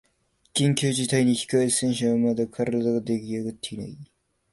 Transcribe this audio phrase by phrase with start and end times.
[0.55, 3.95] 緊急事態に控え選手はまだ体ができあがってない